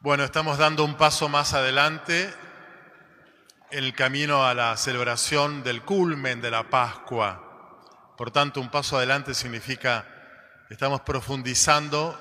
Bueno, 0.00 0.22
estamos 0.22 0.58
dando 0.58 0.84
un 0.84 0.94
paso 0.94 1.28
más 1.28 1.54
adelante 1.54 2.32
en 3.72 3.82
el 3.82 3.94
camino 3.94 4.46
a 4.46 4.54
la 4.54 4.76
celebración 4.76 5.64
del 5.64 5.82
culmen 5.82 6.40
de 6.40 6.52
la 6.52 6.70
Pascua. 6.70 8.14
Por 8.16 8.30
tanto, 8.30 8.60
un 8.60 8.70
paso 8.70 8.96
adelante 8.96 9.34
significa 9.34 10.06
estamos 10.70 11.00
profundizando 11.00 12.16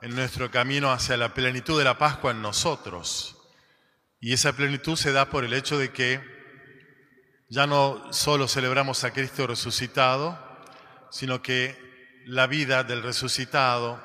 en 0.00 0.14
nuestro 0.14 0.48
camino 0.52 0.92
hacia 0.92 1.16
la 1.16 1.34
plenitud 1.34 1.76
de 1.76 1.86
la 1.86 1.98
Pascua 1.98 2.30
en 2.30 2.40
nosotros. 2.40 3.36
Y 4.20 4.32
esa 4.32 4.52
plenitud 4.52 4.94
se 4.94 5.10
da 5.10 5.28
por 5.28 5.44
el 5.44 5.54
hecho 5.54 5.76
de 5.76 5.90
que 5.90 6.20
ya 7.48 7.66
no 7.66 8.12
solo 8.12 8.46
celebramos 8.46 9.02
a 9.02 9.10
Cristo 9.10 9.48
resucitado, 9.48 10.38
sino 11.10 11.42
que 11.42 12.22
la 12.26 12.46
vida 12.46 12.84
del 12.84 13.02
resucitado, 13.02 14.00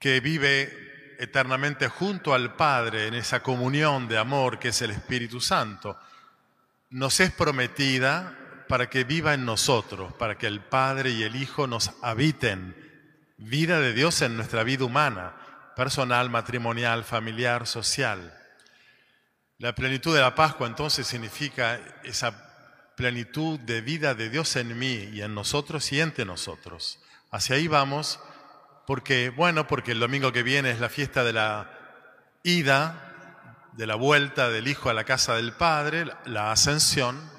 que 0.00 0.18
vive 0.18 0.87
eternamente 1.18 1.88
junto 1.88 2.32
al 2.32 2.54
Padre 2.54 3.08
en 3.08 3.14
esa 3.14 3.42
comunión 3.42 4.06
de 4.08 4.18
amor 4.18 4.58
que 4.58 4.68
es 4.68 4.80
el 4.82 4.92
Espíritu 4.92 5.40
Santo, 5.40 5.98
nos 6.90 7.18
es 7.20 7.32
prometida 7.32 8.36
para 8.68 8.88
que 8.88 9.04
viva 9.04 9.34
en 9.34 9.44
nosotros, 9.44 10.12
para 10.14 10.38
que 10.38 10.46
el 10.46 10.60
Padre 10.60 11.10
y 11.10 11.24
el 11.24 11.36
Hijo 11.36 11.66
nos 11.66 11.90
habiten, 12.02 12.76
vida 13.36 13.80
de 13.80 13.92
Dios 13.92 14.22
en 14.22 14.36
nuestra 14.36 14.62
vida 14.62 14.84
humana, 14.84 15.34
personal, 15.74 16.30
matrimonial, 16.30 17.04
familiar, 17.04 17.66
social. 17.66 18.34
La 19.58 19.74
plenitud 19.74 20.14
de 20.14 20.20
la 20.20 20.34
Pascua 20.34 20.68
entonces 20.68 21.06
significa 21.06 21.80
esa 22.04 22.92
plenitud 22.96 23.58
de 23.60 23.80
vida 23.80 24.14
de 24.14 24.30
Dios 24.30 24.54
en 24.56 24.78
mí 24.78 25.08
y 25.12 25.22
en 25.22 25.34
nosotros 25.34 25.90
y 25.92 26.00
entre 26.00 26.24
nosotros. 26.24 27.00
Hacia 27.30 27.56
ahí 27.56 27.68
vamos 27.68 28.20
porque, 28.88 29.28
bueno, 29.28 29.66
porque 29.66 29.92
el 29.92 30.00
domingo 30.00 30.32
que 30.32 30.42
viene 30.42 30.70
es 30.70 30.80
la 30.80 30.88
fiesta 30.88 31.22
de 31.22 31.34
la 31.34 31.70
ida, 32.42 33.68
de 33.74 33.86
la 33.86 33.96
vuelta 33.96 34.48
del 34.48 34.66
Hijo 34.66 34.88
a 34.88 34.94
la 34.94 35.04
casa 35.04 35.34
del 35.34 35.52
Padre, 35.52 36.06
la 36.24 36.52
ascensión, 36.52 37.30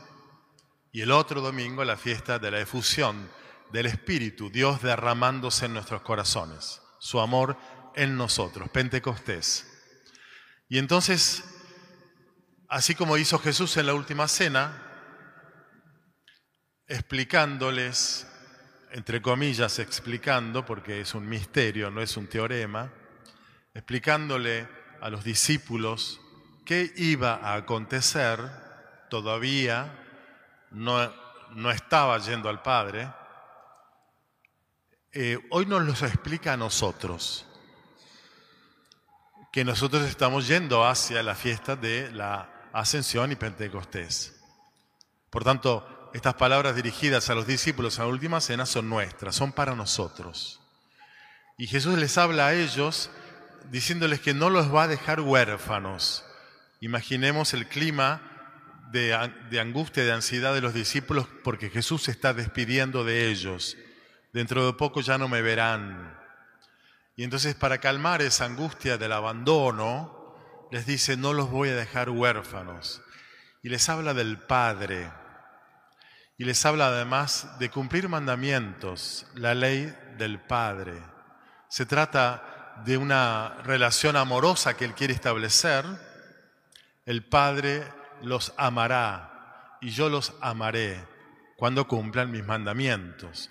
y 0.92 1.02
el 1.02 1.10
otro 1.10 1.42
domingo 1.42 1.84
la 1.84 1.98
fiesta 1.98 2.38
de 2.38 2.52
la 2.52 2.60
efusión 2.60 3.32
del 3.72 3.88
Espíritu, 3.88 4.52
Dios 4.52 4.84
derramándose 4.84 5.66
en 5.66 5.74
nuestros 5.74 6.04
corazones, 6.04 6.84
su 7.00 7.20
amor 7.20 7.58
en 7.96 8.16
nosotros, 8.16 8.70
Pentecostés. 8.70 9.66
Y 10.68 10.78
entonces, 10.78 11.44
así 12.68 12.94
como 12.94 13.18
hizo 13.18 13.40
Jesús 13.40 13.76
en 13.78 13.88
la 13.88 13.96
última 13.96 14.28
cena, 14.28 14.84
explicándoles, 16.86 18.28
entre 18.92 19.22
comillas, 19.22 19.80
explicando, 19.80 20.66
porque 20.66 21.02
es 21.02 21.14
un 21.14 21.28
misterio, 21.28 21.92
no 21.92 22.02
es 22.02 22.18
un 22.18 22.28
teorema, 22.28 22.92
explicándole 23.74 24.68
a 25.02 25.10
los 25.10 25.24
discípulos 25.24 26.20
qué 26.66 26.92
iba 26.98 27.36
a 27.36 27.56
acontecer, 27.56 28.40
todavía 29.10 29.94
no, 30.72 31.12
no 31.52 31.72
estaba 31.72 32.18
yendo 32.20 32.50
al 32.50 32.62
Padre, 32.62 33.12
eh, 35.12 35.40
hoy 35.50 35.66
nos 35.66 35.84
los 35.84 36.02
explica 36.04 36.54
a 36.54 36.58
nosotros, 36.58 37.46
que 39.52 39.66
nosotros 39.66 40.04
estamos 40.04 40.48
yendo 40.48 40.86
hacia 40.86 41.24
la 41.24 41.34
fiesta 41.34 41.76
de 41.76 42.12
la 42.12 42.70
Ascensión 42.72 43.32
y 43.32 43.36
Pentecostés. 43.36 44.40
Por 45.30 45.44
tanto, 45.44 45.99
estas 46.14 46.34
palabras 46.36 46.76
dirigidas 46.76 47.30
a 47.30 47.36
los 47.36 47.46
discípulos 47.46 47.98
en 47.98 48.06
la 48.06 48.10
última 48.10 48.42
cena 48.42 48.66
son 48.66 48.90
nuestras, 48.90 49.36
son 49.36 49.52
para 49.52 49.76
nosotros. 49.76 50.60
Y 51.58 51.68
Jesús 51.68 51.98
les 52.00 52.18
habla 52.18 52.48
a 52.48 52.54
ellos 52.54 53.10
diciéndoles 53.70 54.20
que 54.20 54.34
no 54.34 54.50
los 54.50 54.74
va 54.74 54.84
a 54.84 54.88
dejar 54.88 55.22
huérfanos. 55.22 56.26
Imaginemos 56.80 57.54
el 57.54 57.68
clima 57.68 58.22
de, 58.92 59.14
angustia 59.60 60.04
y 60.04 60.06
de 60.08 60.14
ansiedad 60.14 60.54
de 60.54 60.62
los 60.62 60.74
discípulos 60.74 61.28
porque 61.44 61.70
Jesús 61.70 62.04
se 62.04 62.12
está 62.12 62.34
despidiendo 62.34 63.04
de 63.04 63.28
ellos. 63.28 63.78
Dentro 64.34 64.66
de 64.66 64.74
poco 64.74 65.02
ya 65.02 65.18
no 65.18 65.28
me 65.28 65.42
verán. 65.42 66.18
Y 67.16 67.24
entonces 67.24 67.56
para 67.56 67.80
calmar 67.80 68.22
esa 68.22 68.46
angustia 68.46 68.98
del 68.98 69.12
abandono, 69.12 70.68
les 70.72 70.86
dice, 70.86 71.18
no 71.18 71.34
los 71.34 71.50
voy 71.50 71.70
a 71.70 71.76
dejar 71.76 72.10
huérfanos. 72.10 73.02
Y 73.62 73.70
les 73.70 73.90
habla 73.90 74.14
del 74.14 74.38
Padre 74.38 75.12
y 76.40 76.46
les 76.46 76.66
habla 76.66 76.88
además 76.88 77.60
de 77.60 77.70
cumplir 77.70 78.08
mandamientos, 78.08 79.26
la 79.36 79.54
ley 79.54 79.94
del 80.18 80.40
Padre. 80.40 80.94
Se 81.68 81.86
trata 81.86 82.82
de 82.86 82.96
una 82.96 83.58
relación 83.66 84.16
amorosa 84.16 84.78
que 84.78 84.86
Él 84.86 84.94
quiere 84.94 85.14
establecer. 85.14 85.84
El 87.06 87.26
Padre 87.26 87.84
los 88.22 88.54
amará 88.56 89.78
y 89.82 89.90
yo 89.90 90.08
los 90.08 90.34
amaré 90.40 91.06
cuando 91.58 91.90
cumplan 91.90 92.32
mis 92.32 92.46
mandamientos. 92.46 93.50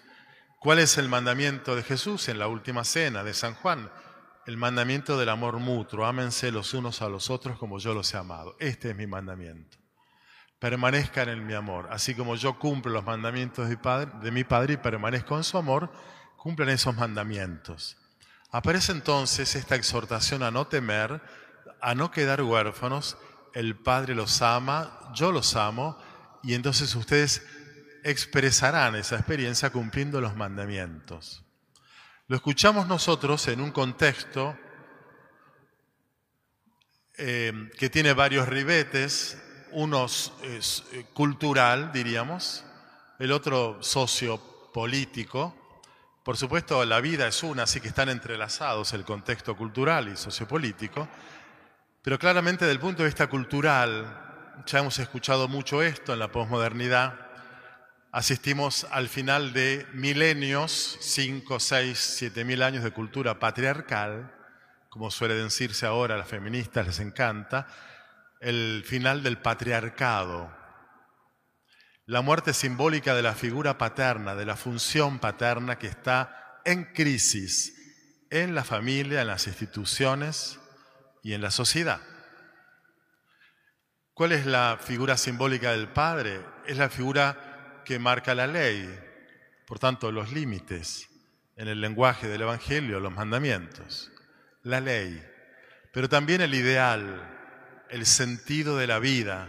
¿Cuál 0.59 0.79
es 0.79 0.97
el 0.97 1.11
mandamiento 1.11 1.77
de 1.77 1.83
Jesús 1.83 2.31
en 2.31 2.39
la 2.39 2.49
última 2.49 2.85
cena 2.85 3.23
de 3.23 3.35
San 3.35 3.53
Juan? 3.53 3.93
El 4.47 4.57
mandamiento 4.57 5.19
del 5.19 5.29
amor 5.29 5.59
mutuo. 5.59 6.07
Ámense 6.07 6.51
los 6.51 6.73
unos 6.73 7.03
a 7.03 7.11
los 7.11 7.29
otros 7.29 7.59
como 7.59 7.79
yo 7.81 7.93
los 7.93 8.15
he 8.15 8.17
amado. 8.17 8.57
Este 8.59 8.93
es 8.93 8.97
mi 8.97 9.07
mandamiento 9.07 9.77
permanezcan 10.59 11.29
en 11.29 11.47
mi 11.47 11.55
amor. 11.55 11.89
Así 11.91 12.15
como 12.15 12.37
yo 12.37 12.59
cumplo 12.59 12.93
los 12.93 13.05
mandamientos 13.05 13.69
de 13.69 13.77
mi, 13.77 13.83
padre, 13.83 14.11
de 14.23 14.31
mi 14.31 14.45
Padre 14.45 14.75
y 14.75 14.77
permanezco 14.77 15.37
en 15.37 15.45
su 15.45 15.57
amor, 15.59 15.93
cumplen 16.37 16.71
esos 16.71 16.97
mandamientos. 16.97 17.97
Aparece 18.51 18.93
entonces 18.93 19.55
esta 19.55 19.77
exhortación 19.77 20.43
a 20.43 20.51
no 20.51 20.67
temer, 20.67 21.21
a 21.81 21.95
no 21.95 22.11
quedar 22.11 22.43
huérfanos. 22.43 23.19
El 23.55 23.77
Padre 23.77 24.15
los 24.15 24.43
ama, 24.43 25.13
yo 25.15 25.33
los 25.33 25.57
amo, 25.57 25.99
y 26.43 26.55
entonces 26.55 26.95
ustedes 26.95 27.43
expresarán 28.05 28.95
esa 28.97 29.17
experiencia 29.17 29.71
cumpliendo 29.71 30.21
los 30.21 30.37
mandamientos. 30.37 31.45
Lo 32.27 32.37
escuchamos 32.37 32.87
nosotros 32.87 33.49
en 33.49 33.61
un 33.61 33.71
contexto 33.71 34.57
eh, 37.17 37.53
que 37.79 37.91
tiene 37.91 38.13
varios 38.13 38.49
ribetes, 38.49 39.43
uno 39.73 40.07
es 40.07 40.33
eh, 40.93 41.07
cultural, 41.13 41.93
diríamos, 41.93 42.65
el 43.19 43.33
otro 43.33 43.79
sociopolítico. 43.83 45.55
Por 46.23 46.37
supuesto, 46.37 46.85
la 46.85 47.01
vida 47.01 47.27
es 47.27 47.43
una, 47.43 47.65
así 47.65 47.81
que 47.81 47.89
están 47.89 48.09
entrelazados 48.09 48.93
el 48.93 49.05
contexto 49.05 49.57
cultural 49.57 50.09
y 50.09 50.17
sociopolítico. 50.17 51.09
Pero 52.03 52.19
claramente, 52.19 52.65
desde 52.65 52.75
el 52.75 52.81
punto 52.81 53.03
de 53.03 53.09
vista 53.09 53.27
cultural, 53.29 54.63
ya 54.67 54.79
hemos 54.81 54.99
escuchado 54.99 55.49
mucho 55.49 55.83
esto 55.83 56.13
en 56.13 56.19
la 56.19 56.33
posmodernidad. 56.33 57.15
Asistimos 58.13 58.87
al 58.91 59.09
final 59.09 59.53
de 59.53 59.87
milenios, 59.93 60.99
cinco, 61.01 61.61
seis, 61.61 61.99
siete 61.99 62.45
mil 62.45 62.63
años 62.63 62.83
de 62.83 62.91
cultura 62.91 63.39
patriarcal, 63.39 64.33
como 64.89 65.11
suele 65.11 65.35
decirse 65.35 65.87
ahora, 65.87 66.15
a 66.15 66.19
las 66.19 66.29
feministas 66.29 66.87
les 66.87 67.01
encanta, 67.01 67.67
el 68.41 68.83
final 68.87 69.23
del 69.23 69.39
patriarcado, 69.39 70.57
la 72.07 72.23
muerte 72.23 72.55
simbólica 72.55 73.15
de 73.15 73.23
la 73.23 73.35
figura 73.35 73.77
paterna, 73.77 74.35
de 74.35 74.47
la 74.47 74.57
función 74.57 75.19
paterna 75.19 75.79
que 75.79 75.89
está 75.89 76.61
en 76.65 76.85
crisis 76.93 77.75
en 78.31 78.55
la 78.55 78.65
familia, 78.65 79.23
en 79.23 79.27
las 79.27 79.47
instituciones 79.47 80.59
y 81.23 81.33
en 81.33 81.41
la 81.41 81.51
sociedad. 81.51 82.01
¿Cuál 84.15 84.33
es 84.33 84.47
la 84.47 84.79
figura 84.81 85.17
simbólica 85.17 85.73
del 85.73 85.89
padre? 85.89 86.41
Es 86.67 86.77
la 86.77 86.89
figura 86.89 87.83
que 87.85 87.99
marca 87.99 88.35
la 88.35 88.47
ley, 88.47 88.89
por 89.67 89.79
tanto 89.79 90.11
los 90.11 90.33
límites 90.33 91.09
en 91.57 91.69
el 91.69 91.81
lenguaje 91.81 92.29
del 92.29 92.43
Evangelio, 92.43 93.01
los 93.01 93.13
mandamientos, 93.13 94.11
la 94.63 94.81
ley, 94.81 95.23
pero 95.93 96.09
también 96.09 96.41
el 96.41 96.55
ideal, 96.55 97.38
el 97.91 98.07
sentido 98.07 98.77
de 98.77 98.87
la 98.87 98.99
vida, 98.99 99.49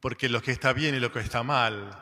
porque 0.00 0.28
lo 0.28 0.42
que 0.42 0.52
está 0.52 0.72
bien 0.72 0.94
y 0.94 1.00
lo 1.00 1.12
que 1.12 1.20
está 1.20 1.42
mal, 1.42 1.98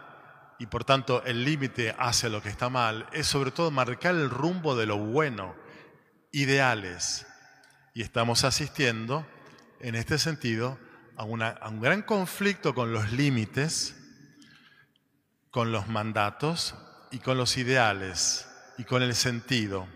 y 0.58 0.66
por 0.66 0.84
tanto 0.84 1.24
el 1.24 1.44
límite 1.44 1.94
hacia 1.98 2.28
lo 2.28 2.42
que 2.42 2.48
está 2.48 2.68
mal, 2.68 3.06
es 3.12 3.26
sobre 3.26 3.50
todo 3.50 3.70
marcar 3.70 4.14
el 4.14 4.30
rumbo 4.30 4.76
de 4.76 4.86
lo 4.86 4.98
bueno, 4.98 5.54
ideales. 6.32 7.26
Y 7.94 8.02
estamos 8.02 8.44
asistiendo, 8.44 9.26
en 9.80 9.94
este 9.94 10.18
sentido, 10.18 10.78
a, 11.16 11.22
a 11.22 11.68
un 11.68 11.80
gran 11.80 12.02
conflicto 12.02 12.74
con 12.74 12.92
los 12.92 13.12
límites, 13.12 13.96
con 15.50 15.72
los 15.72 15.88
mandatos 15.88 16.74
y 17.10 17.18
con 17.18 17.38
los 17.38 17.56
ideales 17.56 18.48
y 18.78 18.84
con 18.84 19.02
el 19.02 19.14
sentido. 19.14 19.88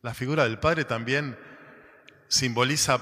La 0.00 0.14
figura 0.14 0.44
del 0.44 0.58
Padre 0.58 0.84
también 0.84 1.38
simboliza 2.26 3.00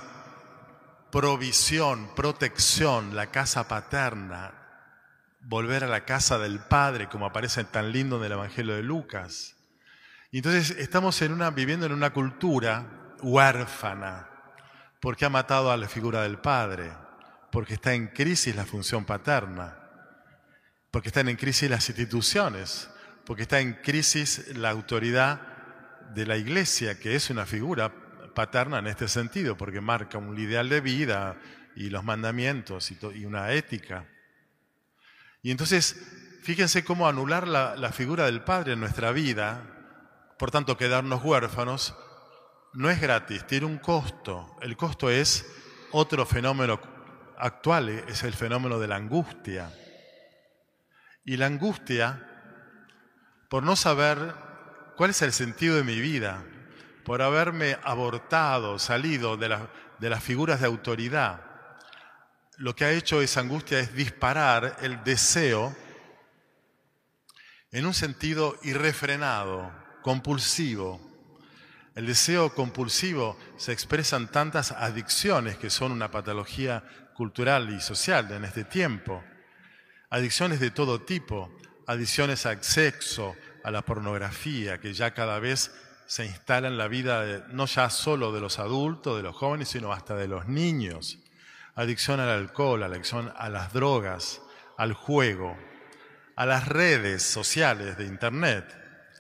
provisión, 1.11 2.15
protección, 2.15 3.17
la 3.17 3.31
casa 3.31 3.69
paterna, 3.69 4.53
volver 5.41 5.85
a 5.85 5.89
la 5.89 6.05
casa 6.05 6.39
del 6.39 6.61
Padre, 6.61 7.09
como 7.09 7.27
aparece 7.27 7.65
tan 7.65 7.93
lindo 7.93 8.19
en 8.19 8.25
el 8.25 8.33
Evangelio 8.33 8.75
de 8.75 8.83
Lucas. 8.83 9.57
Y 10.31 10.39
entonces 10.39 10.77
estamos 10.79 11.21
en 11.23 11.33
una, 11.33 11.51
viviendo 11.51 11.87
en 11.87 11.93
una 11.93 12.13
cultura 12.13 13.17
huérfana, 13.23 14.29
porque 15.01 15.25
ha 15.25 15.31
matado 15.31 15.73
a 15.73 15.77
la 15.77 15.89
figura 15.89 16.23
del 16.23 16.39
padre, 16.39 16.93
porque 17.51 17.75
está 17.75 17.95
en 17.95 18.09
crisis 18.09 18.55
la 18.55 18.67
función 18.67 19.05
paterna, 19.05 19.77
porque 20.91 21.09
están 21.09 21.29
en 21.29 21.37
crisis 21.37 21.71
las 21.71 21.89
instituciones, 21.89 22.91
porque 23.25 23.43
está 23.43 23.61
en 23.61 23.75
crisis 23.75 24.57
la 24.57 24.71
autoridad 24.71 25.41
de 26.15 26.27
la 26.27 26.37
iglesia, 26.37 26.99
que 26.99 27.17
es 27.17 27.31
una 27.31 27.47
figura 27.47 27.93
paterna 28.41 28.79
en 28.79 28.87
este 28.87 29.07
sentido, 29.07 29.55
porque 29.55 29.83
marca 29.83 30.17
un 30.17 30.39
ideal 30.39 30.71
de 30.71 30.81
vida 30.81 31.37
y 31.77 31.91
los 31.91 32.03
mandamientos 32.05 32.91
y, 32.91 33.27
una 33.27 33.53
ética. 33.53 34.07
Y 35.43 35.51
entonces, 35.51 36.41
fíjense 36.43 36.83
cómo 36.83 37.07
anular 37.07 37.47
la, 37.47 37.77
la 37.77 37.93
figura 37.93 38.25
del 38.25 38.43
Padre 38.43 38.73
en 38.73 38.81
nuestra 38.81 39.13
vida, 39.13 39.63
por 40.39 40.51
tanto 40.51 40.79
quedarnos 40.79 41.23
huérfanos, 41.23 41.95
no 42.73 42.89
es 42.89 42.99
gratis, 42.99 43.47
tiene 43.47 43.67
un 43.67 43.77
costo. 43.77 44.57
El 44.63 44.75
costo 44.75 45.11
es 45.11 45.45
otro 45.93 46.25
fenómeno 46.25 46.81
actual, 47.37 47.91
es 47.91 48.23
el 48.23 48.33
fenómeno 48.33 48.79
de 48.79 48.89
la 48.89 48.97
angustia. 48.97 49.71
Y 51.27 51.37
la 51.37 51.45
angustia, 51.45 52.27
por 53.51 53.65
no 53.65 53.77
saber 53.77 54.35
cuál 54.97 55.11
es 55.11 55.21
el 55.21 55.35
sentido 55.35 55.77
de 55.77 55.85
mi 55.85 56.01
vida, 56.01 56.43
por 57.11 57.23
haberme 57.23 57.77
abortado, 57.83 58.79
salido 58.79 59.37
de, 59.37 59.49
las 59.49 60.23
figuras 60.23 60.61
de 60.61 60.67
autoridad, 60.67 61.41
lo 62.57 62.77
que 62.77 62.85
ha 62.85 62.93
hecho 62.93 63.21
esa 63.21 63.41
angustia 63.41 63.81
es 63.81 63.93
disparar 63.97 64.77
el 64.81 65.03
deseo 65.03 65.75
en 67.73 67.85
un 67.85 67.95
sentido 67.95 68.57
irrefrenado, 68.63 69.73
compulsivo. 70.03 71.01
El 71.97 72.07
deseo 72.07 72.55
compulsivo 72.55 73.37
se 73.57 73.73
expresa 73.73 74.17
en 74.17 74.29
tantas 74.29 74.71
adicciones 74.71 75.57
que 75.57 75.69
son 75.69 75.91
una 75.91 76.13
patología 76.13 76.85
cultural 77.17 77.75
y 77.75 77.81
social 77.81 78.31
en 78.31 78.45
este 78.45 78.63
tiempo. 78.63 79.25
Adicciones 80.11 80.61
de 80.61 80.71
todo 80.71 81.01
tipo, 81.01 81.51
adicciones 81.89 82.47
al 82.47 82.63
sexo, 82.63 83.35
a 83.65 83.73
la 83.73 83.83
pornografía, 83.83 84.79
que 84.79 84.93
ya 84.93 85.13
cada 85.13 85.41
vez 85.41 85.73
se 86.11 86.27
instala 86.27 86.67
en 86.67 86.77
la 86.77 86.89
vida 86.89 87.47
no 87.53 87.67
ya 87.67 87.89
solo 87.89 88.33
de 88.33 88.41
los 88.41 88.59
adultos, 88.59 89.17
de 89.17 89.23
los 89.23 89.37
jóvenes, 89.37 89.69
sino 89.69 89.93
hasta 89.93 90.17
de 90.17 90.27
los 90.27 90.49
niños. 90.49 91.21
Adicción 91.77 92.19
al 92.19 92.31
alcohol, 92.31 92.83
adicción 92.83 93.33
a 93.37 93.49
las 93.49 93.73
drogas, 93.73 94.43
al 94.77 94.93
juego, 94.93 95.57
a 96.35 96.47
las 96.47 96.67
redes 96.67 97.23
sociales 97.23 97.97
de 97.97 98.07
Internet, 98.07 98.77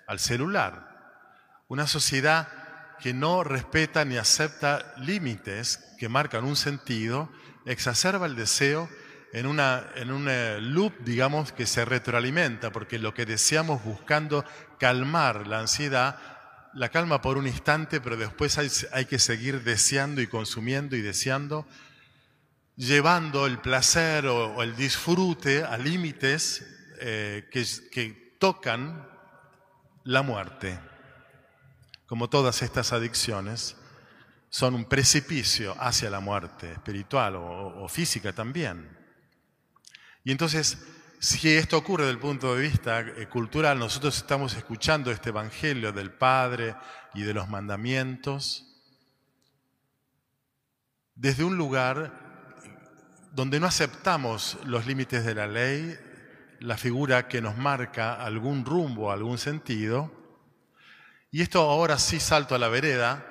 al 0.09 0.19
celular. 0.19 1.23
Una 1.69 1.87
sociedad 1.87 2.49
que 2.99 3.15
no 3.15 3.45
respeta 3.45 4.05
ni 4.05 4.17
acepta 4.17 4.93
límites 4.97 5.95
que 5.97 6.09
marcan 6.09 6.43
un 6.43 6.57
sentido, 6.57 7.31
exacerba 7.67 8.27
el 8.27 8.35
deseo 8.35 8.89
en, 9.33 9.47
una, 9.47 9.87
en 9.95 10.11
un 10.11 10.27
eh, 10.29 10.59
loop, 10.61 10.99
digamos, 11.05 11.53
que 11.53 11.67
se 11.67 11.85
retroalimenta, 11.85 12.73
porque 12.73 12.99
lo 12.99 13.15
que 13.15 13.27
deseamos 13.27 13.85
buscando 13.85 14.45
calmar 14.81 15.47
la 15.47 15.61
ansiedad, 15.61 16.40
la 16.75 16.89
calma 16.89 17.21
por 17.21 17.37
un 17.37 17.47
instante, 17.47 18.01
pero 18.01 18.17
después 18.17 18.59
hay, 18.59 19.05
que 19.07 19.19
seguir 19.19 19.63
deseando 19.63 20.21
y 20.21 20.27
consumiendo 20.27 20.97
y 20.97 21.03
deseando, 21.03 21.67
llevando 22.77 23.47
el 23.47 23.59
placer 23.59 24.27
o, 24.27 24.63
el 24.63 24.77
disfrute 24.77 25.65
a 25.65 25.77
límites 25.79 26.65
eh, 27.01 27.49
que, 27.51 28.31
tocan 28.39 29.07
la 30.05 30.23
muerte. 30.23 30.81
Como 32.07 32.31
todas 32.31 32.63
estas 32.63 32.95
adicciones, 32.95 33.77
son 34.49 34.75
un 34.75 34.87
precipicio 34.87 35.77
hacia 35.79 36.09
la 36.09 36.21
muerte 36.21 36.73
espiritual 36.73 37.37
o 37.37 37.87
física 37.87 38.33
también. 38.33 38.97
Y 40.25 40.33
entonces, 40.33 40.79
si 41.21 41.55
esto 41.55 41.77
ocurre 41.77 42.05
desde 42.05 42.15
el 42.15 42.19
punto 42.19 42.57
de 42.57 42.63
vista 42.63 43.01
eh, 43.01 43.29
cultural, 43.29 43.79
nosotros 43.79 44.17
estamos 44.17 44.55
escuchando 44.57 45.11
este 45.11 45.29
Evangelio 45.29 45.93
del 45.93 46.11
Padre 46.11 46.75
y 47.13 47.23
de 47.23 47.35
los 47.35 47.47
mandamientos 47.49 48.67
desde 51.15 51.45
un 51.45 51.59
lugar 51.59 53.29
donde 53.33 53.61
no 53.61 53.67
aceptamos 53.67 54.57
los 54.65 54.87
límites 54.87 55.23
de 55.27 55.35
la 55.35 55.47
ley, 55.47 55.95
la 56.61 56.79
figura 56.79 57.29
que 57.29 57.43
nos 57.43 57.59
marca 57.59 58.15
algún 58.15 58.65
rumbo, 58.65 59.13
algún 59.13 59.37
sentido. 59.37 60.11
Y 61.31 61.43
esto 61.43 61.61
ahora 61.61 61.99
sí 61.99 62.19
salto 62.19 62.55
a 62.55 62.59
la 62.59 62.69
vereda 62.69 63.27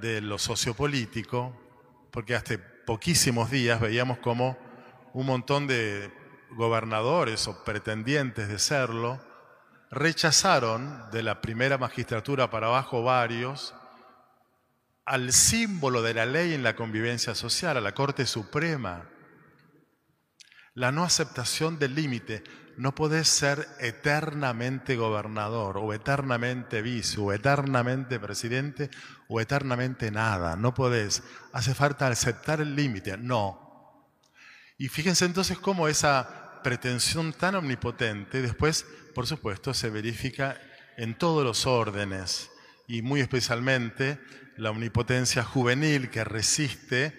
de 0.00 0.20
lo 0.20 0.38
sociopolítico, 0.38 1.60
porque 2.12 2.36
hace 2.36 2.58
poquísimos 2.58 3.50
días 3.50 3.80
veíamos 3.80 4.18
como 4.18 4.56
un 5.12 5.26
montón 5.26 5.66
de 5.66 6.21
gobernadores 6.56 7.48
o 7.48 7.64
pretendientes 7.64 8.48
de 8.48 8.58
serlo, 8.58 9.20
rechazaron 9.90 11.10
de 11.10 11.22
la 11.22 11.40
primera 11.40 11.78
magistratura 11.78 12.50
para 12.50 12.68
abajo 12.68 13.02
varios 13.02 13.74
al 15.04 15.32
símbolo 15.32 16.02
de 16.02 16.14
la 16.14 16.26
ley 16.26 16.54
en 16.54 16.62
la 16.62 16.76
convivencia 16.76 17.34
social, 17.34 17.76
a 17.76 17.80
la 17.80 17.92
Corte 17.92 18.24
Suprema. 18.26 19.08
La 20.74 20.92
no 20.92 21.04
aceptación 21.04 21.78
del 21.78 21.94
límite. 21.94 22.42
No 22.78 22.94
podés 22.94 23.28
ser 23.28 23.68
eternamente 23.80 24.96
gobernador 24.96 25.76
o 25.76 25.92
eternamente 25.92 26.80
vice 26.80 27.20
o 27.20 27.32
eternamente 27.32 28.18
presidente 28.18 28.88
o 29.28 29.40
eternamente 29.40 30.10
nada. 30.10 30.56
No 30.56 30.72
podés. 30.72 31.22
Hace 31.52 31.74
falta 31.74 32.06
aceptar 32.06 32.62
el 32.62 32.74
límite. 32.74 33.18
No. 33.18 34.08
Y 34.78 34.88
fíjense 34.88 35.26
entonces 35.26 35.58
cómo 35.58 35.88
esa 35.88 36.41
pretensión 36.62 37.32
tan 37.32 37.54
omnipotente 37.54 38.42
después, 38.42 38.86
por 39.14 39.26
supuesto, 39.26 39.74
se 39.74 39.90
verifica 39.90 40.60
en 40.96 41.14
todos 41.14 41.44
los 41.44 41.66
órdenes 41.66 42.50
y 42.86 43.02
muy 43.02 43.20
especialmente 43.20 44.18
la 44.56 44.70
omnipotencia 44.70 45.42
juvenil 45.42 46.10
que 46.10 46.24
resiste 46.24 47.18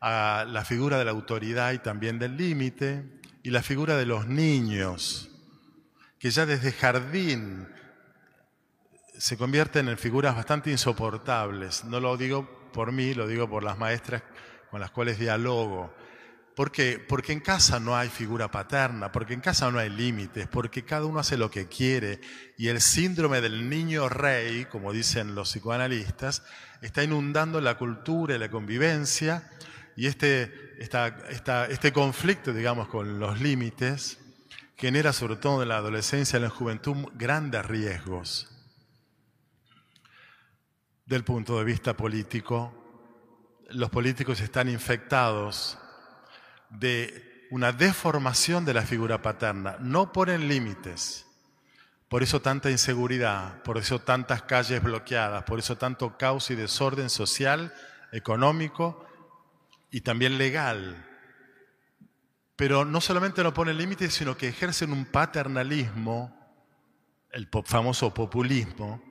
a 0.00 0.44
la 0.48 0.64
figura 0.64 0.98
de 0.98 1.04
la 1.04 1.12
autoridad 1.12 1.72
y 1.72 1.78
también 1.78 2.18
del 2.18 2.36
límite 2.36 3.20
y 3.42 3.50
la 3.50 3.62
figura 3.62 3.96
de 3.96 4.06
los 4.06 4.26
niños 4.26 5.28
que 6.18 6.30
ya 6.30 6.46
desde 6.46 6.70
jardín 6.70 7.68
se 9.18 9.36
convierten 9.36 9.88
en 9.88 9.98
figuras 9.98 10.36
bastante 10.36 10.70
insoportables. 10.70 11.84
No 11.84 11.98
lo 11.98 12.16
digo 12.16 12.70
por 12.72 12.92
mí, 12.92 13.12
lo 13.12 13.26
digo 13.26 13.48
por 13.50 13.64
las 13.64 13.76
maestras 13.76 14.22
con 14.70 14.80
las 14.80 14.92
cuales 14.92 15.18
dialogo 15.18 15.92
¿Por 16.54 16.70
qué? 16.70 16.98
Porque 16.98 17.32
en 17.32 17.40
casa 17.40 17.80
no 17.80 17.96
hay 17.96 18.10
figura 18.10 18.50
paterna, 18.50 19.10
porque 19.10 19.32
en 19.32 19.40
casa 19.40 19.70
no 19.70 19.78
hay 19.78 19.88
límites, 19.88 20.46
porque 20.48 20.84
cada 20.84 21.06
uno 21.06 21.18
hace 21.18 21.38
lo 21.38 21.50
que 21.50 21.66
quiere 21.66 22.20
y 22.58 22.68
el 22.68 22.82
síndrome 22.82 23.40
del 23.40 23.70
niño 23.70 24.10
rey, 24.10 24.66
como 24.66 24.92
dicen 24.92 25.34
los 25.34 25.50
psicoanalistas, 25.50 26.42
está 26.82 27.02
inundando 27.02 27.60
la 27.60 27.78
cultura 27.78 28.34
y 28.34 28.38
la 28.38 28.50
convivencia 28.50 29.50
y 29.96 30.06
este, 30.06 30.76
este 30.78 31.92
conflicto, 31.92 32.52
digamos, 32.52 32.88
con 32.88 33.18
los 33.18 33.40
límites 33.40 34.18
genera 34.76 35.12
sobre 35.12 35.36
todo 35.36 35.62
en 35.62 35.68
la 35.68 35.76
adolescencia 35.78 36.36
y 36.36 36.38
en 36.38 36.42
la 36.42 36.50
juventud 36.50 36.96
grandes 37.14 37.64
riesgos. 37.64 38.48
Del 41.06 41.24
punto 41.24 41.56
de 41.58 41.64
vista 41.64 41.96
político, 41.96 42.74
los 43.70 43.88
políticos 43.90 44.40
están 44.40 44.68
infectados 44.68 45.78
de 46.78 47.46
una 47.50 47.72
deformación 47.72 48.64
de 48.64 48.74
la 48.74 48.82
figura 48.82 49.20
paterna. 49.20 49.76
No 49.80 50.12
ponen 50.12 50.48
límites. 50.48 51.26
Por 52.08 52.22
eso 52.22 52.42
tanta 52.42 52.70
inseguridad, 52.70 53.62
por 53.62 53.78
eso 53.78 53.98
tantas 54.00 54.42
calles 54.42 54.82
bloqueadas, 54.82 55.44
por 55.44 55.58
eso 55.58 55.76
tanto 55.76 56.18
caos 56.18 56.50
y 56.50 56.54
desorden 56.54 57.08
social, 57.08 57.74
económico 58.12 59.06
y 59.90 60.02
también 60.02 60.38
legal. 60.38 61.08
Pero 62.56 62.84
no 62.84 63.00
solamente 63.00 63.42
no 63.42 63.54
ponen 63.54 63.78
límites, 63.78 64.14
sino 64.14 64.36
que 64.36 64.48
ejercen 64.48 64.92
un 64.92 65.06
paternalismo, 65.06 66.38
el 67.30 67.48
famoso 67.64 68.12
populismo, 68.12 69.02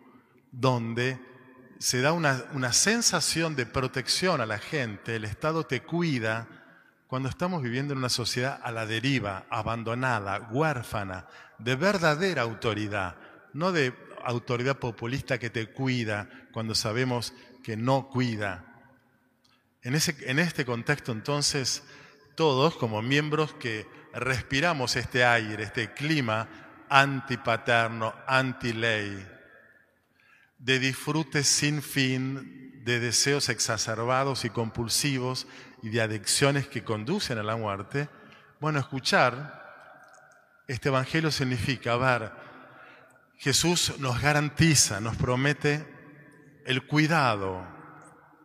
donde 0.51 1.19
se 1.79 2.01
da 2.01 2.11
una, 2.11 2.45
una 2.53 2.71
sensación 2.71 3.55
de 3.55 3.65
protección 3.65 4.41
a 4.41 4.45
la 4.45 4.59
gente, 4.59 5.15
el 5.15 5.25
Estado 5.25 5.65
te 5.65 5.81
cuida, 5.81 6.60
cuando 7.11 7.27
estamos 7.27 7.61
viviendo 7.61 7.91
en 7.91 7.97
una 7.97 8.07
sociedad 8.07 8.61
a 8.63 8.71
la 8.71 8.85
deriva, 8.85 9.43
abandonada, 9.49 10.47
huérfana, 10.49 11.27
de 11.57 11.75
verdadera 11.75 12.43
autoridad, 12.43 13.17
no 13.51 13.73
de 13.73 13.93
autoridad 14.23 14.79
populista 14.79 15.37
que 15.37 15.49
te 15.49 15.73
cuida 15.73 16.29
cuando 16.53 16.73
sabemos 16.73 17.33
que 17.65 17.75
no 17.75 18.07
cuida. 18.07 18.63
En, 19.81 19.93
ese, 19.93 20.15
en 20.21 20.39
este 20.39 20.63
contexto 20.63 21.11
entonces, 21.11 21.83
todos 22.35 22.77
como 22.77 23.01
miembros 23.01 23.53
que 23.55 23.85
respiramos 24.13 24.95
este 24.95 25.25
aire, 25.25 25.63
este 25.63 25.93
clima 25.93 26.47
antipaterno, 26.87 28.15
anti-ley, 28.25 29.27
de 30.61 30.79
disfrute 30.79 31.43
sin 31.43 31.81
fin 31.81 32.81
de 32.83 32.99
deseos 32.99 33.49
exacerbados 33.49 34.45
y 34.45 34.49
compulsivos 34.49 35.47
y 35.81 35.89
de 35.89 36.01
adicciones 36.01 36.67
que 36.67 36.83
conducen 36.83 37.37
a 37.37 37.43
la 37.43 37.55
muerte, 37.55 38.09
bueno, 38.59 38.79
escuchar 38.79 39.59
este 40.67 40.89
Evangelio 40.89 41.31
significa 41.31 41.97
ver, 41.97 42.31
Jesús 43.37 43.99
nos 43.99 44.21
garantiza, 44.21 45.01
nos 45.01 45.17
promete 45.17 45.85
el 46.65 46.85
cuidado, 46.85 47.67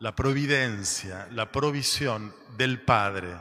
la 0.00 0.16
providencia, 0.16 1.28
la 1.30 1.52
provisión 1.52 2.34
del 2.56 2.80
Padre. 2.80 3.36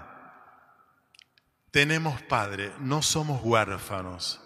Tenemos 1.72 2.22
Padre, 2.24 2.74
no 2.79 3.01
somos 3.01 3.41
huérfanos. 3.41 4.45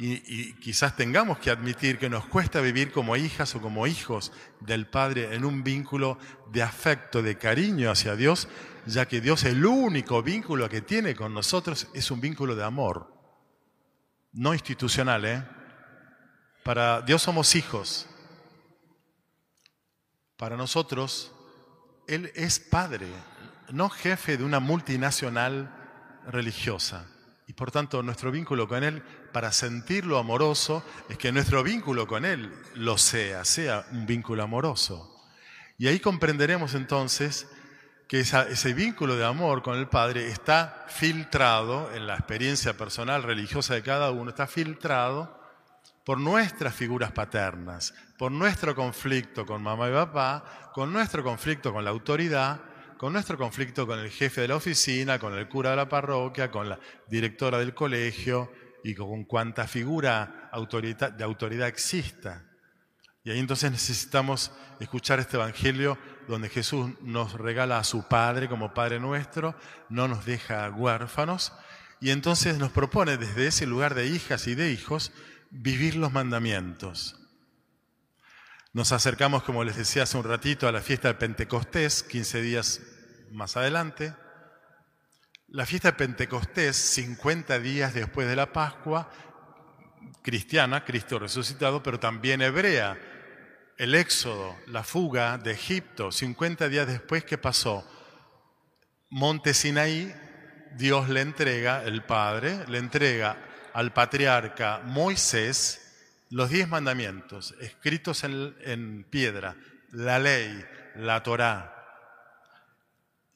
Y, 0.00 0.52
quizás 0.54 0.94
tengamos 0.94 1.38
que 1.38 1.50
admitir 1.50 1.98
que 1.98 2.08
nos 2.08 2.24
cuesta 2.26 2.60
vivir 2.60 2.92
como 2.92 3.16
hijas 3.16 3.56
o 3.56 3.60
como 3.60 3.88
hijos 3.88 4.30
del 4.60 4.86
Padre 4.86 5.34
en 5.34 5.44
un 5.44 5.64
vínculo 5.64 6.18
de 6.52 6.62
afecto, 6.62 7.20
de 7.20 7.36
cariño 7.36 7.90
hacia 7.90 8.14
Dios, 8.14 8.48
ya 8.86 9.08
que 9.08 9.20
Dios 9.20 9.42
el 9.42 9.66
único 9.66 10.22
vínculo 10.22 10.68
que 10.68 10.82
tiene 10.82 11.16
con 11.16 11.34
nosotros 11.34 11.88
es 11.94 12.12
un 12.12 12.20
vínculo 12.20 12.54
de 12.54 12.62
amor, 12.62 13.12
no 14.32 14.54
institucional. 14.54 15.24
¿eh? 15.24 15.44
Para 16.62 17.02
Dios 17.02 17.22
somos 17.22 17.56
hijos. 17.56 18.06
Para 20.36 20.56
nosotros, 20.56 21.32
Él 22.06 22.30
es 22.36 22.60
Padre, 22.60 23.08
no 23.72 23.90
jefe 23.90 24.36
de 24.36 24.44
una 24.44 24.60
multinacional 24.60 25.74
religiosa. 26.28 27.04
Y 27.48 27.54
por 27.54 27.70
tanto, 27.70 28.02
nuestro 28.02 28.30
vínculo 28.30 28.68
con 28.68 28.84
Él, 28.84 29.02
para 29.32 29.52
sentirlo 29.52 30.18
amoroso, 30.18 30.84
es 31.08 31.16
que 31.16 31.32
nuestro 31.32 31.62
vínculo 31.62 32.06
con 32.06 32.26
Él 32.26 32.52
lo 32.74 32.98
sea, 32.98 33.42
sea 33.46 33.86
un 33.90 34.04
vínculo 34.04 34.42
amoroso. 34.42 35.18
Y 35.78 35.86
ahí 35.86 35.98
comprenderemos 35.98 36.74
entonces 36.74 37.48
que 38.06 38.20
ese 38.20 38.74
vínculo 38.74 39.16
de 39.16 39.24
amor 39.24 39.62
con 39.62 39.78
el 39.78 39.88
Padre 39.88 40.28
está 40.28 40.84
filtrado 40.88 41.90
en 41.94 42.06
la 42.06 42.16
experiencia 42.16 42.76
personal 42.76 43.22
religiosa 43.22 43.72
de 43.74 43.82
cada 43.82 44.10
uno, 44.10 44.28
está 44.28 44.46
filtrado 44.46 45.40
por 46.04 46.20
nuestras 46.20 46.74
figuras 46.74 47.12
paternas, 47.12 47.94
por 48.18 48.30
nuestro 48.30 48.74
conflicto 48.74 49.46
con 49.46 49.62
mamá 49.62 49.88
y 49.88 49.92
papá, 49.92 50.70
con 50.74 50.92
nuestro 50.92 51.24
conflicto 51.24 51.72
con 51.72 51.82
la 51.82 51.90
autoridad, 51.90 52.60
con 52.98 53.12
nuestro 53.12 53.38
conflicto 53.38 53.86
con 53.86 54.00
el 54.00 54.10
jefe 54.10 54.42
de 54.42 54.48
la 54.48 54.56
oficina, 54.56 55.18
con 55.18 55.32
el 55.32 55.48
cura 55.48 55.70
de 55.70 55.76
la 55.76 55.88
parroquia, 55.88 56.50
con 56.50 56.68
la 56.68 56.78
directora 57.08 57.58
del 57.58 57.72
colegio 57.72 58.52
y 58.84 58.94
con 58.94 59.24
cuanta 59.24 59.66
figura 59.66 60.50
de 60.52 61.24
autoridad 61.24 61.68
exista. 61.68 62.44
Y 63.22 63.30
ahí 63.30 63.38
entonces 63.38 63.70
necesitamos 63.70 64.52
escuchar 64.80 65.20
este 65.20 65.36
Evangelio 65.36 65.96
donde 66.26 66.48
Jesús 66.48 66.90
nos 67.00 67.34
regala 67.34 67.78
a 67.78 67.84
su 67.84 68.06
Padre 68.08 68.48
como 68.48 68.74
Padre 68.74 68.98
nuestro, 68.98 69.54
no 69.88 70.08
nos 70.08 70.24
deja 70.24 70.68
huérfanos, 70.70 71.52
y 72.00 72.10
entonces 72.10 72.58
nos 72.58 72.72
propone 72.72 73.16
desde 73.16 73.46
ese 73.46 73.66
lugar 73.66 73.94
de 73.94 74.08
hijas 74.08 74.46
y 74.46 74.54
de 74.54 74.72
hijos 74.72 75.12
vivir 75.50 75.94
los 75.94 76.12
mandamientos. 76.12 77.27
Nos 78.78 78.92
acercamos, 78.92 79.42
como 79.42 79.64
les 79.64 79.76
decía 79.76 80.04
hace 80.04 80.16
un 80.16 80.22
ratito, 80.22 80.68
a 80.68 80.70
la 80.70 80.80
fiesta 80.80 81.08
del 81.08 81.16
Pentecostés, 81.16 82.04
15 82.04 82.40
días 82.40 82.80
más 83.32 83.56
adelante. 83.56 84.14
La 85.48 85.66
fiesta 85.66 85.90
de 85.90 85.96
Pentecostés, 85.98 86.76
50 86.76 87.58
días 87.58 87.92
después 87.92 88.28
de 88.28 88.36
la 88.36 88.52
Pascua, 88.52 89.10
cristiana, 90.22 90.84
Cristo 90.84 91.18
resucitado, 91.18 91.82
pero 91.82 91.98
también 91.98 92.40
hebrea. 92.40 92.96
El 93.78 93.96
éxodo, 93.96 94.54
la 94.68 94.84
fuga 94.84 95.38
de 95.38 95.50
Egipto, 95.50 96.12
50 96.12 96.68
días 96.68 96.86
después, 96.86 97.24
¿qué 97.24 97.36
pasó? 97.36 97.84
Monte 99.10 99.54
Sinaí, 99.54 100.14
Dios 100.76 101.08
le 101.08 101.22
entrega, 101.22 101.82
el 101.82 102.04
Padre, 102.04 102.64
le 102.68 102.78
entrega 102.78 103.38
al 103.74 103.92
patriarca 103.92 104.82
Moisés 104.84 105.87
los 106.30 106.50
diez 106.50 106.68
mandamientos 106.68 107.54
escritos 107.60 108.24
en, 108.24 109.06
piedra, 109.10 109.56
la 109.92 110.18
ley, 110.18 110.64
la 110.96 111.22
Torá. 111.22 111.74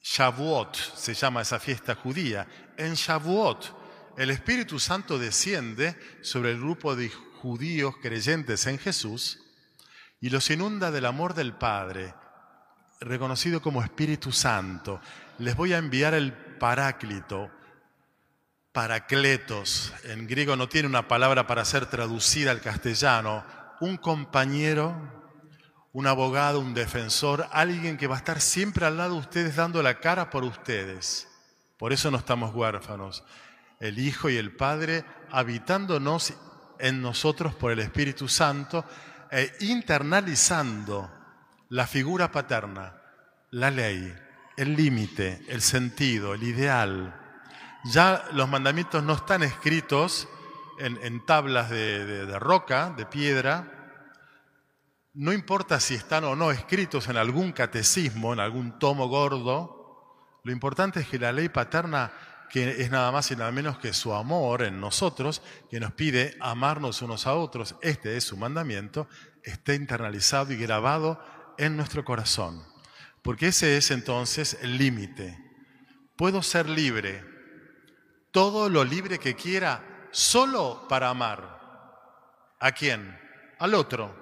Shavuot 0.01 0.75
se 0.75 1.13
llama 1.13 1.41
esa 1.41 1.59
fiesta 1.59 1.95
judía. 1.95 2.47
En 2.77 2.93
Shavuot 2.93 3.83
el 4.17 4.29
Espíritu 4.29 4.79
Santo 4.79 5.17
desciende 5.17 5.97
sobre 6.21 6.51
el 6.51 6.59
grupo 6.59 6.95
de 6.95 7.09
judíos 7.09 7.95
creyentes 8.01 8.67
en 8.67 8.77
Jesús 8.77 9.39
y 10.21 10.29
los 10.29 10.49
inunda 10.51 10.91
del 10.91 11.05
amor 11.05 11.33
del 11.33 11.53
Padre, 11.53 12.13
reconocido 13.01 13.61
como 13.61 13.83
Espíritu 13.83 14.31
Santo. 14.31 15.01
Les 15.39 15.55
voy 15.55 15.73
a 15.73 15.79
enviar 15.79 16.13
el 16.13 16.31
Paráclito, 16.31 17.49
paracletos, 18.73 19.93
en 20.03 20.27
griego 20.27 20.55
no 20.55 20.67
tiene 20.67 20.87
una 20.87 21.07
palabra 21.07 21.45
para 21.45 21.63
ser 21.63 21.85
traducida 21.85 22.49
al 22.49 22.59
castellano, 22.59 23.45
un 23.79 23.97
compañero, 23.97 24.95
un 25.93 26.07
abogado, 26.07 26.59
un 26.59 26.73
defensor, 26.73 27.47
alguien 27.51 27.97
que 27.97 28.07
va 28.07 28.15
a 28.15 28.17
estar 28.17 28.41
siempre 28.41 28.87
al 28.87 28.97
lado 28.97 29.13
de 29.13 29.19
ustedes 29.19 29.55
dando 29.55 29.83
la 29.83 29.99
cara 29.99 30.31
por 30.31 30.43
ustedes. 30.43 31.27
Por 31.77 31.93
eso 31.93 32.09
no 32.09 32.17
estamos 32.17 32.53
huérfanos. 32.55 33.23
El 33.79 33.99
Hijo 33.99 34.29
y 34.29 34.37
el 34.37 34.55
Padre 34.55 35.05
habitándonos 35.31 36.33
en 36.79 36.99
nosotros 37.01 37.53
por 37.53 37.71
el 37.71 37.79
Espíritu 37.79 38.27
Santo 38.27 38.85
e 39.29 39.55
internalizando 39.59 41.11
la 41.69 41.85
figura 41.85 42.31
paterna, 42.31 42.95
la 43.51 43.69
ley, 43.69 44.15
el 44.57 44.75
límite, 44.75 45.43
el 45.47 45.61
sentido, 45.61 46.33
el 46.33 46.41
ideal, 46.41 47.22
ya 47.83 48.25
los 48.31 48.49
mandamientos 48.49 49.03
no 49.03 49.13
están 49.13 49.43
escritos 49.43 50.27
en, 50.79 51.25
tablas 51.25 51.69
de, 51.69 52.25
de 52.25 52.39
roca, 52.39 52.93
de 52.95 53.05
piedra. 53.05 53.67
No 55.13 55.31
importa 55.31 55.79
si 55.79 55.95
están 55.95 56.23
o 56.23 56.35
no 56.35 56.51
escritos 56.51 57.07
en 57.07 57.17
algún 57.17 57.51
catecismo, 57.51 58.33
en 58.33 58.39
algún 58.39 58.79
tomo 58.79 59.07
gordo. 59.07 60.39
Lo 60.43 60.51
importante 60.51 61.01
es 61.01 61.07
que 61.07 61.19
la 61.19 61.31
ley 61.31 61.49
paterna, 61.49 62.11
que 62.49 62.81
es 62.81 62.89
nada 62.89 63.11
más 63.11 63.31
y 63.31 63.35
nada 63.35 63.51
menos 63.51 63.77
que 63.77 63.93
su 63.93 64.13
amor 64.13 64.63
en 64.63 64.79
nosotros, 64.79 65.41
que 65.69 65.79
nos 65.79 65.93
pide 65.93 66.35
amarnos 66.39 67.01
unos 67.01 67.27
a 67.27 67.35
otros, 67.35 67.75
este 67.81 68.17
es 68.17 68.23
su 68.23 68.37
mandamiento, 68.37 69.07
esté 69.43 69.75
internalizado 69.75 70.51
y 70.51 70.57
grabado 70.57 71.23
en 71.57 71.77
nuestro 71.77 72.03
corazón. 72.03 72.63
Porque 73.21 73.47
ese 73.47 73.77
es 73.77 73.91
entonces 73.91 74.57
el 74.61 74.77
límite. 74.77 75.37
Puedo 76.17 76.43
ser 76.43 76.69
libre 76.69 77.32
todo 78.33 78.67
lo 78.67 78.83
libre 78.83 79.19
que 79.19 79.35
quiera 79.35 80.07
solo 80.11 80.87
para 80.89 81.09
amar. 81.09 81.61
¿A 82.59 82.71
quién? 82.71 83.17
Al 83.59 83.75
otro. 83.75 84.21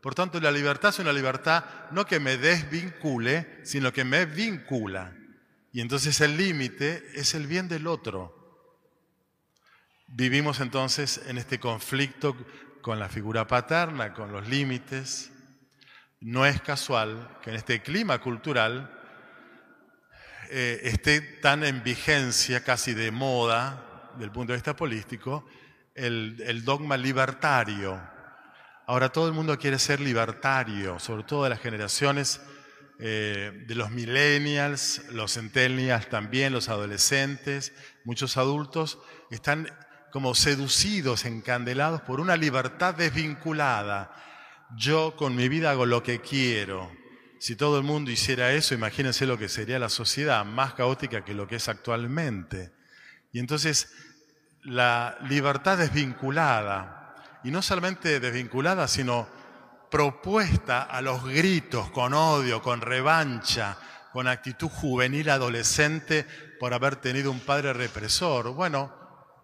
Por 0.00 0.14
tanto, 0.14 0.38
la 0.38 0.52
libertad 0.52 0.90
es 0.90 0.98
una 0.98 1.12
libertad 1.12 1.64
no 1.90 2.04
que 2.04 2.20
me 2.20 2.36
desvincule, 2.36 3.60
sino 3.64 3.92
que 3.92 4.04
me 4.04 4.26
vincula. 4.26 5.16
Y 5.72 5.80
entonces 5.80 6.20
el 6.20 6.36
límite 6.36 7.02
es 7.14 7.34
el 7.34 7.46
bien 7.46 7.66
del 7.66 7.86
otro. 7.86 8.44
Vivimos 10.06 10.60
entonces 10.60 11.22
en 11.26 11.38
este 11.38 11.58
conflicto 11.58 12.36
con 12.82 12.98
la 12.98 13.08
figura 13.08 13.46
paterna, 13.46 14.12
con 14.12 14.32
los 14.32 14.46
límites. 14.46 15.32
No 16.20 16.44
es 16.44 16.60
casual 16.60 17.38
que 17.42 17.50
en 17.50 17.56
este 17.56 17.80
clima 17.80 18.20
cultural 18.20 18.93
eh, 20.50 20.80
esté 20.84 21.20
tan 21.20 21.64
en 21.64 21.82
vigencia, 21.82 22.62
casi 22.62 22.94
de 22.94 23.10
moda, 23.10 24.12
del 24.18 24.30
punto 24.30 24.52
de 24.52 24.58
vista 24.58 24.76
político, 24.76 25.46
el, 25.94 26.64
dogma 26.64 26.96
libertario. 26.96 28.00
Ahora 28.86 29.10
todo 29.10 29.26
el 29.28 29.32
mundo 29.32 29.58
quiere 29.58 29.78
ser 29.78 30.00
libertario, 30.00 30.98
sobre 30.98 31.24
todo 31.24 31.44
de 31.44 31.50
las 31.50 31.60
generaciones 31.60 32.40
eh, 32.98 33.64
de 33.66 33.74
los 33.74 33.90
millennials, 33.90 35.02
los 35.10 35.34
centennials 35.34 36.08
también, 36.08 36.52
los 36.52 36.68
adolescentes, 36.68 37.72
muchos 38.04 38.36
adultos, 38.36 38.98
están 39.30 39.68
como 40.10 40.34
seducidos, 40.34 41.24
encandelados 41.24 42.02
por 42.02 42.20
una 42.20 42.36
libertad 42.36 42.94
desvinculada. 42.94 44.12
Yo 44.76 45.16
con 45.16 45.34
mi 45.34 45.48
vida 45.48 45.70
hago 45.70 45.86
lo 45.86 46.02
que 46.02 46.20
quiero. 46.20 47.03
Si 47.44 47.56
todo 47.56 47.76
el 47.76 47.84
mundo 47.84 48.10
hiciera 48.10 48.52
eso, 48.52 48.72
imagínense 48.72 49.26
lo 49.26 49.36
que 49.36 49.50
sería 49.50 49.78
la 49.78 49.90
sociedad, 49.90 50.46
más 50.46 50.72
caótica 50.72 51.26
que 51.26 51.34
lo 51.34 51.46
que 51.46 51.56
es 51.56 51.68
actualmente. 51.68 52.72
Y 53.32 53.38
entonces 53.38 53.92
la 54.62 55.18
libertad 55.28 55.76
desvinculada, 55.76 57.14
y 57.44 57.50
no 57.50 57.60
solamente 57.60 58.18
desvinculada, 58.18 58.88
sino 58.88 59.28
propuesta 59.90 60.84
a 60.84 61.02
los 61.02 61.22
gritos, 61.22 61.90
con 61.90 62.14
odio, 62.14 62.62
con 62.62 62.80
revancha, 62.80 63.76
con 64.10 64.26
actitud 64.26 64.70
juvenil 64.70 65.28
adolescente 65.28 66.26
por 66.58 66.72
haber 66.72 66.96
tenido 66.96 67.30
un 67.30 67.40
padre 67.40 67.74
represor. 67.74 68.54
Bueno, 68.54 68.90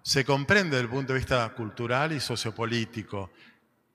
se 0.02 0.24
comprende 0.24 0.76
desde 0.76 0.84
el 0.84 0.88
punto 0.88 1.12
de 1.12 1.18
vista 1.18 1.46
cultural 1.50 2.12
y 2.12 2.20
sociopolítico. 2.20 3.30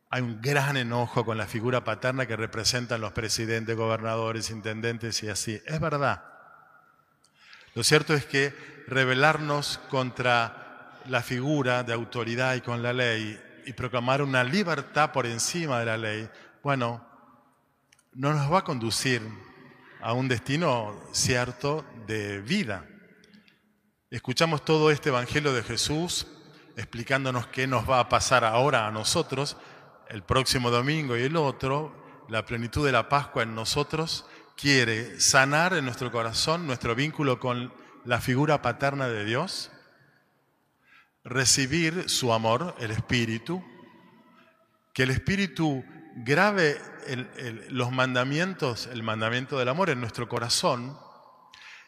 Hay 0.10 0.22
un 0.22 0.42
gran 0.42 0.78
enojo 0.78 1.26
con 1.26 1.38
la 1.38 1.48
figura 1.48 1.84
paterna 1.84 2.26
que 2.26 2.36
representan 2.36 3.02
los 3.02 3.12
presidentes, 3.12 3.76
gobernadores, 3.76 4.50
intendentes 4.50 5.22
y 5.24 5.30
así. 5.30 5.62
Es 5.66 5.80
verdad. 5.80 6.24
Lo 7.74 7.84
cierto 7.84 8.14
es 8.14 8.26
que 8.26 8.54
rebelarnos 8.88 9.80
contra 9.90 11.02
la 11.08 11.22
figura 11.22 11.84
de 11.84 11.94
autoridad 11.94 12.56
y 12.56 12.62
con 12.62 12.82
la 12.82 12.94
ley 12.94 13.40
y 13.66 13.74
proclamar 13.74 14.22
una 14.22 14.44
libertad 14.44 15.12
por 15.12 15.26
encima 15.26 15.80
de 15.80 15.86
la 15.86 15.98
ley, 15.98 16.30
bueno, 16.64 17.06
no 18.14 18.34
nos 18.34 18.52
va 18.52 18.60
a 18.60 18.64
conducir 18.64 19.22
a 20.02 20.14
un 20.14 20.28
destino 20.28 21.00
cierto 21.12 21.84
de 22.08 22.40
vida. 22.42 22.86
Escuchamos 24.10 24.64
todo 24.64 24.92
este 24.92 25.10
Evangelio 25.10 25.52
de 25.52 25.64
Jesús 25.64 26.28
explicándonos 26.78 27.48
qué 27.48 27.68
nos 27.68 27.90
va 27.90 28.00
a 28.00 28.10
pasar 28.10 28.44
ahora 28.44 28.88
a 28.88 28.92
nosotros, 28.92 29.58
el 30.10 30.24
próximo 30.24 30.72
domingo 30.72 31.18
y 31.18 31.24
el 31.24 31.36
otro, 31.36 32.26
la 32.30 32.46
plenitud 32.46 32.86
de 32.86 32.92
la 32.92 33.10
Pascua 33.10 33.44
en 33.44 33.56
nosotros 33.56 34.26
quiere 34.56 35.20
sanar 35.20 35.74
en 35.74 35.86
nuestro 35.86 36.12
corazón 36.12 36.66
nuestro 36.66 36.96
vínculo 36.96 37.40
con 37.40 37.74
la 38.06 38.22
figura 38.22 38.62
paterna 38.62 39.08
de 39.08 39.26
Dios, 39.26 39.72
recibir 41.24 42.10
su 42.10 42.34
amor, 42.34 42.76
el 42.80 42.92
Espíritu, 42.92 43.64
que 44.94 45.04
el 45.04 45.12
Espíritu 45.12 45.84
grave 46.16 46.80
los 47.70 47.92
mandamientos, 47.92 48.88
el 48.88 49.04
mandamiento 49.04 49.60
del 49.60 49.70
amor 49.70 49.90
en 49.90 50.00
nuestro 50.00 50.30
corazón 50.30 50.98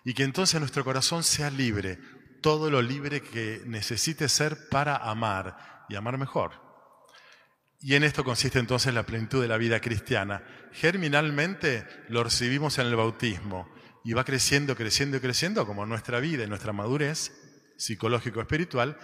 y 0.03 0.13
que 0.13 0.23
entonces 0.23 0.59
nuestro 0.59 0.83
corazón 0.83 1.23
sea 1.23 1.49
libre, 1.49 1.99
todo 2.41 2.69
lo 2.69 2.81
libre 2.81 3.21
que 3.21 3.61
necesite 3.65 4.29
ser 4.29 4.69
para 4.69 4.97
amar 4.97 5.85
y 5.89 5.95
amar 5.95 6.17
mejor. 6.17 6.66
Y 7.79 7.95
en 7.95 8.03
esto 8.03 8.23
consiste 8.23 8.59
entonces 8.59 8.93
la 8.93 9.03
plenitud 9.03 9.41
de 9.41 9.47
la 9.47 9.57
vida 9.57 9.79
cristiana. 9.79 10.43
Germinalmente 10.73 11.85
lo 12.09 12.23
recibimos 12.23 12.79
en 12.79 12.87
el 12.87 12.95
bautismo 12.95 13.69
y 14.03 14.13
va 14.13 14.23
creciendo, 14.23 14.75
creciendo 14.75 15.17
y 15.17 15.19
creciendo 15.19 15.65
como 15.65 15.85
nuestra 15.85 16.19
vida 16.19 16.43
y 16.43 16.47
nuestra 16.47 16.73
madurez 16.73 17.31
psicológico-espiritual. 17.77 18.97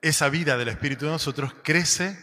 Esa 0.00 0.30
vida 0.30 0.56
del 0.56 0.68
Espíritu 0.68 1.04
de 1.04 1.12
nosotros 1.12 1.54
crece 1.62 2.18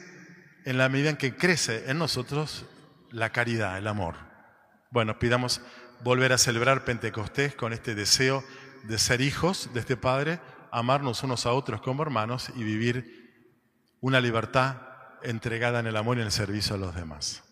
en 0.66 0.78
la 0.78 0.90
medida 0.90 1.12
en 1.12 1.18
que 1.18 1.36
crece 1.36 1.90
en 1.90 2.00
nosotros 2.00 2.66
la 3.12 3.32
caridad, 3.32 3.78
el 3.78 3.88
amor. 3.88 4.16
Bueno, 4.92 5.20
pidamos 5.20 5.62
volver 6.02 6.34
a 6.34 6.38
celebrar 6.38 6.84
Pentecostés 6.84 7.54
con 7.56 7.74
este 7.74 7.96
deseo 7.96 8.44
de 8.84 8.98
ser 8.98 9.22
hijos 9.22 9.70
de 9.74 9.82
este 9.82 9.98
Padre, 9.98 10.40
amarnos 10.72 11.24
unos 11.24 11.46
a 11.46 11.52
otros 11.52 11.82
como 11.82 12.02
hermanos 12.02 12.52
y 12.56 12.64
vivir 12.64 13.30
una 14.02 14.20
libertad 14.20 14.89
entregada 15.24 15.80
en 15.80 15.88
el 15.88 15.98
amor 15.98 16.18
y 16.18 16.22
en 16.22 16.28
el 16.28 16.32
servicio 16.32 16.76
a 16.76 16.80
los 16.80 16.96
demás. 16.96 17.44